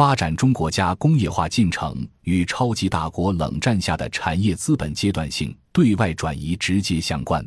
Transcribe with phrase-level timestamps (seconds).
[0.00, 7.46] 发展中国家工业化进程与超级大国冷战下的产业资本阶段性对外转移直接相关。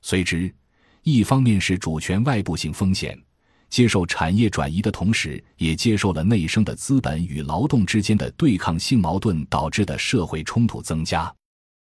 [0.00, 0.50] 随之，
[1.02, 3.22] 一方面是主权外部性风险，
[3.68, 11.30] 接受产业转移的同时，也接受了内生的资本与劳动之间的对抗性矛盾导致的社会冲突增加。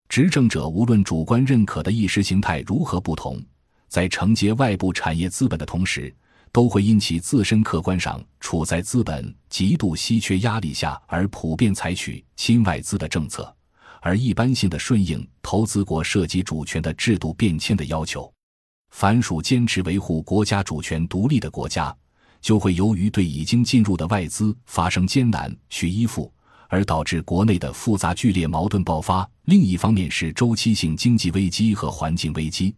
[0.08, 3.44] 执政者无论主观认可的意识形态如何不同，
[3.90, 6.16] 在承接外部产业资本的同时，
[6.52, 13.54] 都会因其自身客观上处在资本极度稀缺压力下而普遍采取亲外资的政策，
[14.02, 18.32] 而一般性的顺应投资国涉及主权的制度变迁的要求。
[18.92, 21.96] 凡属坚持维护国家主权独立的国家，
[22.42, 26.32] 就会由于对已经进入的外资发生艰难去依附，
[26.70, 29.30] 而导致国内的复杂剧烈矛盾爆发。
[29.44, 32.74] 另一方面是周期性经济危机和环境危机。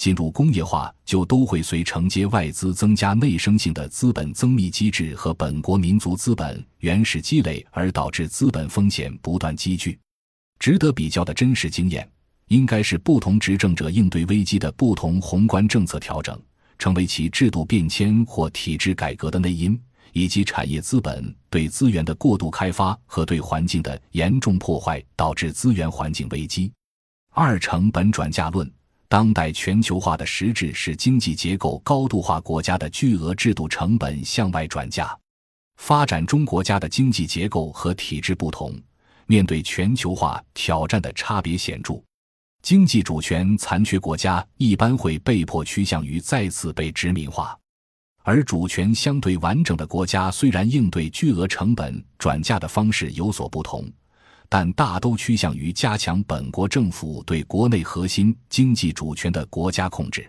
[0.00, 9.98] 进入工业化，就都会随承接外资增加内生性的资本增密机制和本国民族资本原始积累，而导致资本风险不断积聚。
[10.58, 12.10] 值得比较的真实经验，
[12.46, 16.40] 应该是不同执政者应对危机的不同宏观政策调整，
[16.78, 19.78] 成为其制度变迁或体制改革的内因，
[20.14, 26.72] 以及产业资本对资源的过度开发和对环境的严重破坏导致资源环境危机。
[27.34, 28.66] 二成本转嫁论。
[29.10, 35.18] 当代全球化的实质是经济结构高度化国家的巨额制度成本向外转嫁。
[35.78, 38.72] 发展中国家的经济结构和体制不同，
[39.26, 42.00] 面对全球化挑战的差别显著。
[42.62, 47.58] 经济主权残缺国家一般会被迫趋向于再次被殖民化，
[48.22, 53.90] 而主权相对完整的国家虽然应对巨额成本转嫁的方式有所不同。
[54.50, 60.28] 但大都趋向于加强本国政府对国内核心经济主权的国家控制。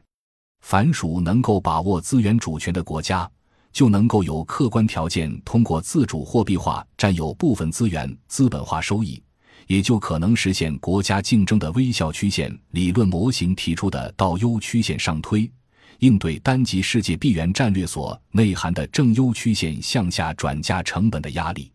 [0.61, 3.28] 凡属能够把握资源主权的国家，
[3.73, 9.19] 就能够有客观条件通过自主货币化占有部分资源资本化收益，
[9.66, 15.51] 也就可能实现国家竞争的微笑曲线理论模型提出的倒 U 曲线上推，
[15.97, 21.72] 应对单极世界闭源战略所内涵的正 U 曲线向下转嫁成本的压力。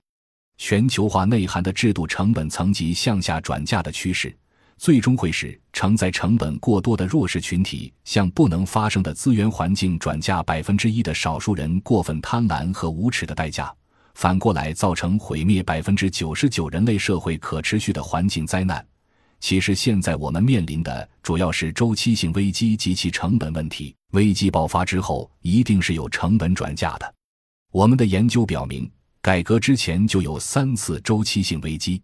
[0.58, 4.34] 全球化内涵的制度成本层级向下转嫁的趋势，
[4.78, 13.72] 最终会使承载成本过多的弱势群体向不能发生的资源环境转嫁百分之一的少数人过分贪婪和无耻的代价，
[14.14, 18.84] 反过来造成毁灭百分之九十九人类社会可持续的环境灾难。
[19.38, 23.94] 其实，现在我们面临的主要是周期性危机及其成本问题。
[24.12, 27.14] 危机爆发之后，一定是有成本转嫁的。
[27.70, 28.90] 我们的研究表明。
[29.26, 32.00] 改革之前就有三次周期性危机，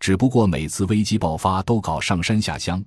[0.00, 2.84] 只不过每次危机爆发都搞上山下乡，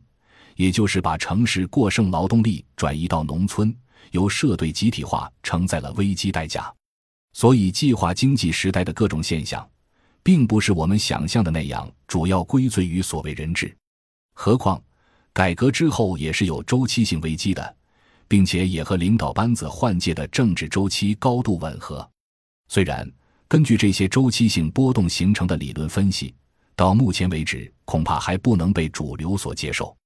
[0.57, 3.73] 也就是把城市过剩劳动力转移到农村，
[4.11, 6.69] 由社队集体化承载了危机代价。
[7.31, 9.65] 所以，计划经济时代的各种现象，
[10.23, 13.73] 并不是我们想象的那样，主要归罪于所谓人治。
[14.33, 14.83] 何况，
[15.31, 17.77] 改革之后也是有周期性危机的，
[18.27, 22.05] 并且也和领导班子换届的政治周期高度吻合。
[22.67, 23.09] 虽然。
[23.49, 26.31] 根据这些周期性波动形成的理论分析，
[26.75, 29.97] 到目前为止恐怕还不能被主流所接受。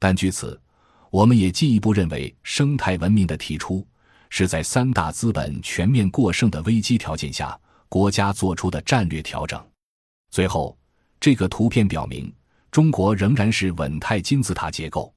[0.00, 0.60] 但据此，
[1.08, 3.86] 我们也进一步认为，生态文明的提出
[4.28, 7.56] 是在三大资本全面过剩的危机条件下，
[7.88, 9.64] 国家做出的战略调整。
[10.32, 10.76] 最后，
[11.20, 12.32] 这个图片表明，
[12.72, 15.14] 中国仍然是稳态金字塔结构。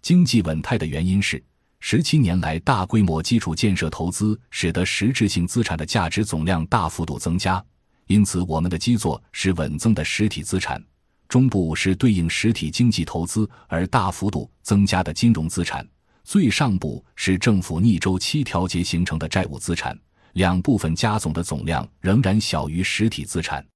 [0.00, 1.42] 经济稳态的原因是。
[1.80, 7.62] 十七年来，大规模基础建设投资使得实质性资产的价值总量大幅度增加，
[8.06, 10.80] 因此我们的基座是稳增的实体资产，
[11.26, 15.84] 中部是对应实体经济投资而大幅度增加的金融资产，
[16.22, 19.98] 最上部是政府逆周期调节形成的债务资产。
[20.34, 23.66] 两部分加总的总量仍然小于实体资产。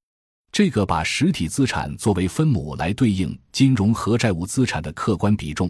[0.52, 5.68] 这个把实体资产作为分母来对应金融和债务资产的客观比重。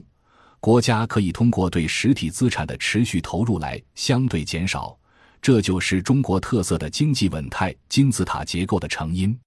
[0.65, 4.97] 国家可以通过对实体资产的持续投入来相对减少，
[5.43, 9.39] 这就是中国特色的经济稳态金字塔结构的成因。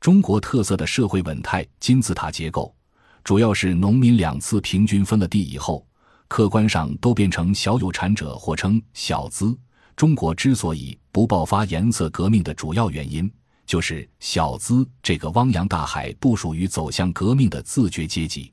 [0.00, 2.74] 中国特色的社会稳态金字塔结构，
[3.22, 5.86] 主要是农民两次平均分了地以后，
[6.28, 9.54] 客观上都变成小有产者，或称小资。
[9.94, 13.30] 中国之所以不爆发颜色革命的主要原因，
[13.66, 18.50] 就是小资这个汪洋大海不属于走向革命的自觉阶级。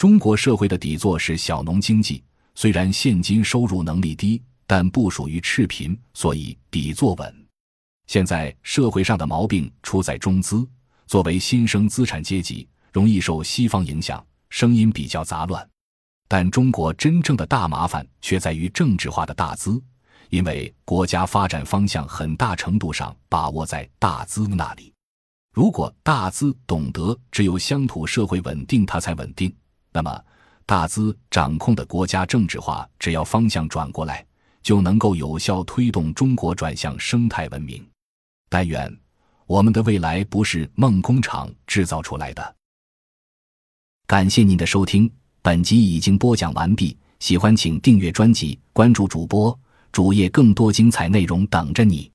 [0.00, 2.24] 中国社会的底座是小农经济，
[2.54, 7.46] 虽然现金收入能力低，但不属于赤贫，所以底座稳。
[8.06, 10.66] 现在社会上的毛病出在中资，
[11.06, 15.68] 作为新生资产阶级，容易受西方影响，声音比较杂乱。
[16.26, 19.78] 但中国真正的大麻烦却在于政治化的大资，
[20.30, 24.94] 因为国家发展方向很大程度上把握在大资那里。
[25.52, 29.54] 如果大资懂得只有乡土社会稳定，它才稳定，
[29.92, 30.24] 那么
[30.66, 34.24] 大资掌控的国家政治化，只要方向转过来，
[34.62, 37.84] 就能够有效推动中国转向生态文明。
[38.48, 38.94] 但愿
[39.46, 42.56] 我们的未来不是梦工厂制造出来的。
[44.06, 45.10] 感谢您的收听，
[45.42, 46.96] 本集已经播讲完毕。
[47.20, 49.56] 喜欢请订阅专辑，关注主播
[49.92, 52.10] 主页，更多精彩内容等着你。